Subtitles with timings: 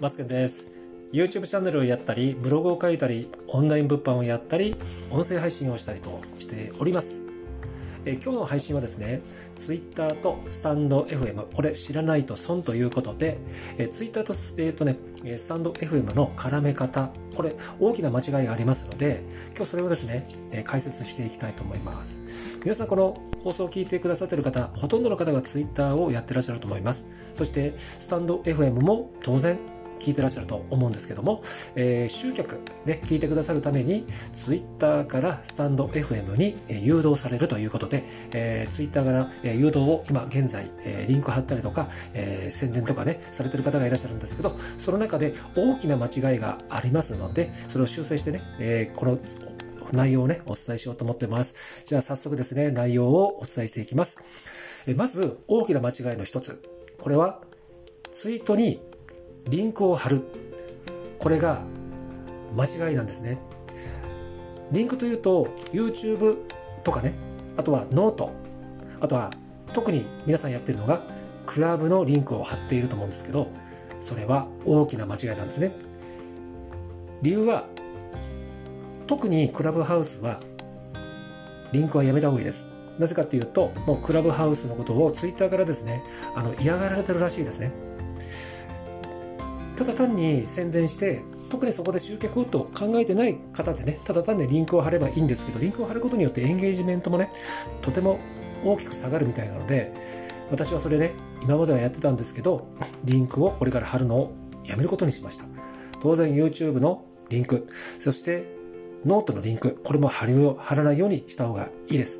[0.00, 0.70] マツケです。
[1.12, 4.76] YouTube チャンネルをやったり、ブログを書いたり、オンライン物販をやったり、
[5.10, 7.26] 音声配信をしたりとしております。
[8.04, 9.20] え今日の配信はですね、
[9.56, 13.38] Twitter とスタンド FM、これ知らないと損ということで、
[13.76, 14.96] え Twitter と,、えーとね、
[15.36, 19.24] スタンド FM の絡め方、これ大きな間違いがありますので、
[19.56, 22.22] 今日それをですね、え解説していきたいと思います。
[22.62, 27.08] 皆さんこの放送を聞いてくださっている方、ほとんどの方が Twitter をやってらっしゃると思います。
[27.34, 29.58] そして、スタンド FM も当然
[29.98, 31.42] 聞いてらっしゃると思うんですけども、
[31.74, 49.18] えー、集客で聞いてくださるために、ツイッターからスタンド FM に誘導されるということで、えー、ツイッターから誘導を今現在、えー、リンク貼ったりとか、えー、宣伝とかね、されてる方がいらっしゃるんですけど、その中で大きな間違いがありますので、それを修正してね、えー、この
[49.92, 51.84] 内容をね、お伝えしようと思ってます。
[51.86, 54.22] じゃあ早速ですね、内容をお伝えしていきます。
[54.86, 56.62] えまず、大きな間違いの一つ。
[57.00, 57.40] これは、
[58.10, 58.80] ツイートに
[59.48, 60.22] リンクを貼る。
[61.18, 61.62] これが
[62.54, 63.38] 間違いなんですね。
[64.72, 66.36] リンクというと YouTube
[66.84, 67.14] とかね、
[67.56, 68.30] あとは note、
[69.00, 69.30] あとは
[69.72, 71.02] 特に皆さんやってるのが
[71.46, 73.48] クラブのリンクを貼っていると思うんですけど、
[74.00, 75.72] それは大きな間違いなんですね。
[77.22, 77.64] 理由は、
[79.06, 80.40] 特にクラブハウスは
[81.72, 82.66] リンクはやめた方がいいです。
[82.98, 86.02] なぜかっていうと、もうクラブハウスのことをツイッターからですね、
[86.34, 87.72] あの嫌がられてるらしいですね。
[89.78, 97.30] ただ単に宣伝して特にそこで集客と考えてない方でねただ単にリンクを貼ればいいんですけどリンクを貼ることによってエンゲージメントもね
[97.80, 98.18] とても
[98.64, 99.94] 大きく下がるみたいなので
[100.50, 101.12] 私はそれね
[101.42, 102.66] 今まではやってたんですけど
[103.04, 105.44] リンクをこれから貼るのをやめることにしました。
[106.00, 107.68] 当然 YouTube のリンク
[108.00, 108.46] そして
[109.04, 112.18] ノートのリンクこれも貼る貼らないようにした方がいいです。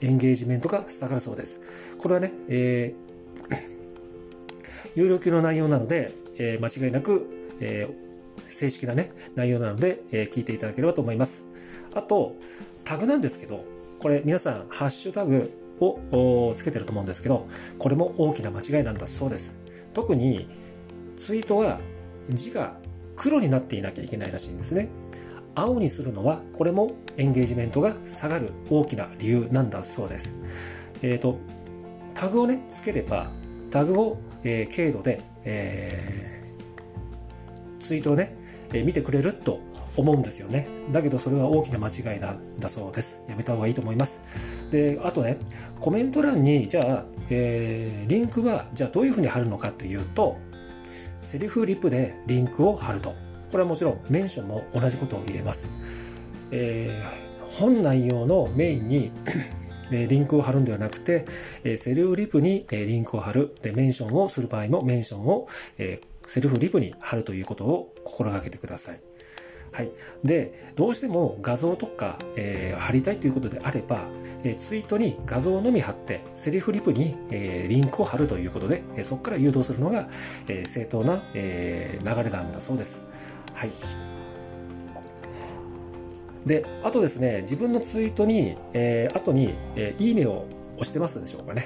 [0.00, 1.96] エンゲージメントが下がるそうです。
[1.98, 3.56] これはね、えー、
[4.94, 7.28] 有料級の内容なのでえー、間違いなく、
[7.60, 11.50] えー、正式なね、内容なので、えー、聞いていただければと思います。
[11.94, 12.34] あと、
[12.84, 13.62] タグなんですけど、
[14.00, 17.46] これ皆さん、ハッシュタグをつけてると思うんですけど、
[17.78, 19.60] これも大きな間違いなんだそうです。
[19.92, 20.48] 特に、
[21.14, 21.78] ツイートは
[22.30, 22.78] 字が
[23.16, 24.88] 黒になっていなきゃいけないらしいんですね。
[25.54, 30.34] 青にするのは、これもエンゲージメントが下がる大きな理由なんだそうです。
[31.02, 31.38] えっ、ー、と、
[32.14, 33.30] タグをね、つければ、
[33.70, 36.30] タグを、えー、軽度で、えー
[37.80, 38.36] ツイートをね、
[38.72, 39.58] え見てくれると
[39.96, 40.68] 思うんですよね。
[40.92, 43.24] だけどそれは大きな間違いなんだそうです。
[43.28, 44.70] やめた方がいいと思います。
[44.70, 45.38] で、あとね、
[45.80, 50.38] コメント欄に、じゃあ、えー、リンクは、じゃあどういうふうに貼るのかというと、
[51.18, 53.14] セルフリプでリンクを貼ると。
[53.50, 55.68] これはもちろんメンションも同じことを言えます。
[56.52, 59.12] えー、本内容のメインに
[59.90, 61.26] リンクを貼るんではなくて、
[61.76, 63.54] セルフリプにリンクを貼る。
[63.62, 65.48] で、メンションをする場合もメンションを
[66.26, 69.00] セルフリプに貼るということを心がけてください。
[69.72, 69.90] はい。
[70.24, 74.08] で、どうしても画像とか、えー、貼りたいということであれば、
[74.42, 80.08] えー、ツイートに画像のみ貼って、セリフリプに、えー、リンクを貼るということで、えそこから誘導するのが、
[80.48, 83.04] え正当な、え流れなんだそうです。
[83.54, 83.70] はい。
[86.46, 90.46] で、あとですね、自分のツイートに、え後に、えいいねを
[90.76, 91.64] 押してますでしょうかね。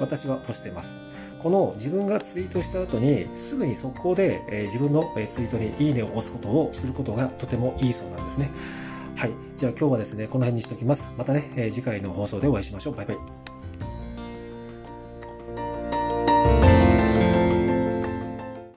[0.00, 0.98] 私は押してます。
[1.38, 8.50] この自分がツイートした後にすぐに速攻で、え自分のツイートにいいねを押すことをすることがとてもいいそうなんですね。
[9.14, 9.32] はい。
[9.56, 11.12] じゃあ今日はですね、この辺にしておきます。
[11.16, 12.96] またね、え次回の放送でお会いしましょう。
[12.96, 13.45] バイバイ。